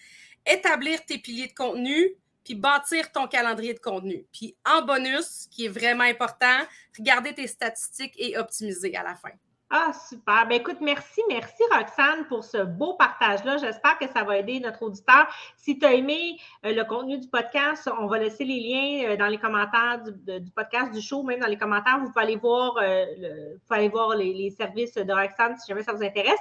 établir 0.43 1.05
tes 1.05 1.19
piliers 1.19 1.47
de 1.47 1.53
contenu, 1.53 2.15
puis 2.43 2.55
bâtir 2.55 3.11
ton 3.11 3.27
calendrier 3.27 3.75
de 3.75 3.79
contenu. 3.79 4.25
Puis 4.33 4.55
en 4.65 4.81
bonus, 4.83 5.47
qui 5.51 5.65
est 5.65 5.69
vraiment 5.69 6.03
important, 6.03 6.65
regarder 6.97 7.33
tes 7.33 7.47
statistiques 7.47 8.15
et 8.17 8.37
optimiser 8.37 8.95
à 8.95 9.03
la 9.03 9.15
fin. 9.15 9.31
Ah, 9.71 9.91
super. 10.07 10.45
Ben, 10.47 10.59
écoute, 10.59 10.77
merci, 10.79 11.21
merci 11.27 11.63
Roxane 11.71 12.25
pour 12.29 12.43
ce 12.43 12.59
beau 12.59 12.93
partage-là. 12.93 13.57
J'espère 13.57 13.97
que 13.97 14.07
ça 14.07 14.23
va 14.23 14.37
aider 14.37 14.59
notre 14.59 14.83
auditeur. 14.83 15.25
Si 15.57 15.79
tu 15.79 15.85
as 15.87 15.93
aimé 15.93 16.37
euh, 16.63 16.71
le 16.71 16.83
contenu 16.83 17.17
du 17.17 17.27
podcast, 17.27 17.89
on 17.99 18.05
va 18.05 18.19
laisser 18.19 18.43
les 18.43 18.59
liens 18.59 19.09
euh, 19.09 19.17
dans 19.17 19.25
les 19.25 19.39
commentaires 19.39 20.03
du, 20.03 20.51
podcast 20.51 20.91
du 20.91 21.01
show, 21.01 21.23
même 21.23 21.39
dans 21.39 21.47
les 21.47 21.57
commentaires. 21.57 21.97
Vous 21.99 22.11
pouvez 22.11 22.25
aller 22.25 22.35
voir, 22.35 22.77
euh, 22.77 23.05
vous 23.53 23.59
pouvez 23.67 23.79
aller 23.79 23.89
voir 23.89 24.09
les, 24.09 24.51
services 24.51 24.93
de 24.93 25.11
Roxane 25.11 25.57
si 25.57 25.67
jamais 25.67 25.81
ça 25.81 25.93
vous 25.93 26.03
intéresse. 26.03 26.39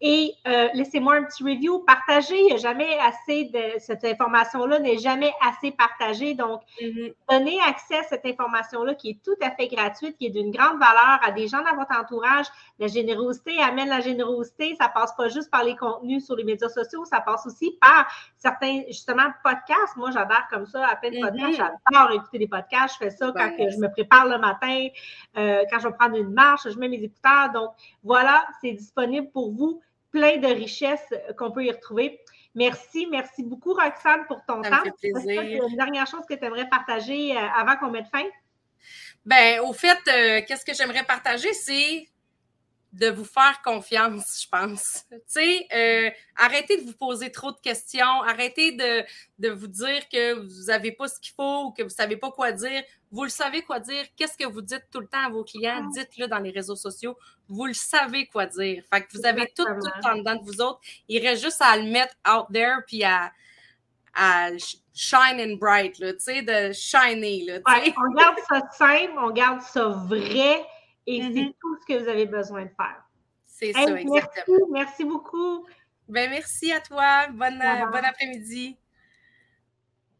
Et 0.00 0.32
laissez-moi 0.72 1.16
un 1.16 1.24
petit 1.24 1.44
review. 1.44 1.80
Partagez. 1.80 2.40
Il 2.40 2.46
n'y 2.46 2.52
a 2.54 2.56
jamais 2.56 2.98
assez 3.00 3.44
de 3.44 3.78
cette 3.80 4.04
information-là 4.04 4.78
n'est 4.78 4.98
jamais 4.98 5.32
assez 5.46 5.72
partagée. 5.72 6.32
Donc, 6.32 6.62
mm-hmm. 6.80 7.14
donnez 7.30 7.60
accès 7.68 7.98
à 7.98 8.02
cette 8.04 8.24
information-là 8.24 8.94
qui 8.94 9.10
est 9.10 9.22
tout 9.22 9.36
à 9.42 9.50
fait 9.50 9.68
gratuite, 9.68 10.16
qui 10.16 10.26
est 10.26 10.30
d'une 10.30 10.50
grande 10.50 10.78
valeur 10.78 11.20
à 11.22 11.32
des 11.32 11.48
gens 11.48 11.62
dans 11.62 11.76
votre 11.76 11.94
entourage 11.94 12.46
la 12.78 12.86
générosité 12.86 13.60
amène 13.60 13.88
la 13.88 14.00
générosité. 14.00 14.74
Ça 14.80 14.88
passe 14.88 15.14
pas 15.16 15.28
juste 15.28 15.50
par 15.50 15.64
les 15.64 15.76
contenus 15.76 16.24
sur 16.24 16.36
les 16.36 16.44
médias 16.44 16.68
sociaux, 16.68 17.04
ça 17.04 17.20
passe 17.20 17.46
aussi 17.46 17.78
par 17.80 18.06
certains, 18.36 18.82
justement, 18.88 19.28
podcasts. 19.42 19.96
Moi, 19.96 20.10
j'adore 20.10 20.46
comme 20.50 20.66
ça, 20.66 20.86
à 20.86 20.96
peine 20.96 21.20
podcast. 21.20 21.58
Mm-hmm. 21.58 21.72
J'adore 21.92 22.12
écouter 22.12 22.38
des 22.38 22.48
podcasts. 22.48 22.94
Je 22.94 23.04
fais 23.04 23.10
ça 23.10 23.32
quand 23.34 23.54
je 23.58 23.78
me 23.78 23.90
prépare 23.90 24.26
le 24.26 24.38
matin, 24.38 24.88
euh, 25.36 25.62
quand 25.70 25.78
je 25.80 25.88
vais 25.88 25.94
prendre 25.94 26.16
une 26.16 26.32
marche, 26.32 26.68
je 26.68 26.78
mets 26.78 26.88
mes 26.88 27.02
écouteurs. 27.02 27.50
Donc, 27.52 27.70
voilà, 28.02 28.46
c'est 28.60 28.72
disponible 28.72 29.30
pour 29.30 29.52
vous. 29.52 29.80
Plein 30.10 30.36
de 30.36 30.46
richesses 30.46 31.14
qu'on 31.38 31.50
peut 31.50 31.64
y 31.64 31.70
retrouver. 31.70 32.20
Merci, 32.54 33.06
merci 33.10 33.42
beaucoup, 33.44 33.72
Roxane, 33.72 34.26
pour 34.26 34.44
ton 34.44 34.60
temps. 34.60 34.82
Fait 34.84 35.12
plaisir. 35.12 35.64
Une 35.68 35.76
dernière 35.76 36.06
chose 36.06 36.22
que 36.28 36.34
tu 36.34 36.44
aimerais 36.44 36.68
partager 36.68 37.34
euh, 37.34 37.40
avant 37.56 37.76
qu'on 37.76 37.90
mette 37.90 38.08
fin? 38.08 38.24
Ben, 39.24 39.60
au 39.60 39.72
fait, 39.72 39.98
euh, 40.08 40.42
qu'est-ce 40.46 40.64
que 40.64 40.74
j'aimerais 40.74 41.04
partager, 41.04 41.52
c'est 41.54 42.06
de 42.92 43.08
vous 43.08 43.24
faire 43.24 43.62
confiance, 43.64 44.42
je 44.42 44.48
pense. 44.48 45.04
Tu 45.10 45.18
sais, 45.26 45.66
euh, 45.74 46.10
arrêtez 46.36 46.76
de 46.76 46.82
vous 46.82 46.92
poser 46.92 47.32
trop 47.32 47.50
de 47.50 47.58
questions, 47.58 48.22
arrêtez 48.22 48.72
de, 48.72 49.02
de 49.38 49.48
vous 49.48 49.66
dire 49.66 50.08
que 50.10 50.34
vous 50.34 50.66
n'avez 50.66 50.92
pas 50.92 51.08
ce 51.08 51.18
qu'il 51.18 51.32
faut 51.34 51.64
ou 51.64 51.70
que 51.72 51.82
vous 51.82 51.88
ne 51.88 51.94
savez 51.94 52.16
pas 52.18 52.30
quoi 52.30 52.52
dire. 52.52 52.82
Vous 53.10 53.24
le 53.24 53.30
savez 53.30 53.62
quoi 53.62 53.80
dire. 53.80 54.04
Qu'est-ce 54.16 54.36
que 54.36 54.46
vous 54.46 54.60
dites 54.60 54.84
tout 54.90 55.00
le 55.00 55.06
temps 55.06 55.26
à 55.26 55.30
vos 55.30 55.42
clients? 55.42 55.88
Dites-le 55.94 56.26
dans 56.26 56.38
les 56.38 56.50
réseaux 56.50 56.76
sociaux. 56.76 57.16
Vous 57.48 57.66
le 57.66 57.74
savez 57.74 58.26
quoi 58.26 58.46
dire. 58.46 58.84
Fait 58.92 59.02
que 59.02 59.16
vous 59.16 59.24
avez 59.24 59.46
tout, 59.56 59.64
tout 59.64 59.70
le 59.96 60.02
temps 60.02 60.16
dedans 60.16 60.36
de 60.36 60.44
vous 60.44 60.60
autres. 60.60 60.80
Il 61.08 61.26
reste 61.26 61.42
juste 61.42 61.62
à 61.62 61.76
le 61.76 61.84
mettre 61.84 62.14
out 62.28 62.46
there 62.52 62.80
puis 62.86 63.04
à, 63.04 63.32
à 64.14 64.50
shine 64.94 65.40
and 65.40 65.56
bright, 65.56 65.94
tu 65.94 66.14
sais, 66.18 66.42
de 66.42 66.72
shiner. 66.72 67.44
Là, 67.46 67.60
on 67.66 68.14
garde 68.14 68.36
ça 68.48 68.60
simple, 68.72 69.14
on 69.18 69.30
garde 69.30 69.62
ça 69.62 69.88
vrai 69.88 70.62
et 71.06 71.20
c'est 71.20 71.28
mm-hmm. 71.28 71.54
tout 71.60 71.76
ce 71.80 71.86
que 71.86 72.02
vous 72.02 72.08
avez 72.08 72.26
besoin 72.26 72.62
de 72.64 72.70
faire. 72.70 73.04
C'est 73.44 73.72
ça, 73.72 73.82
exactement. 73.82 74.66
Merci, 74.70 74.72
merci 74.72 75.04
beaucoup. 75.04 75.66
Ben, 76.08 76.30
merci 76.30 76.72
à 76.72 76.80
toi. 76.80 77.28
Bonne, 77.28 77.58
bon 77.58 78.04
après-midi. 78.04 78.76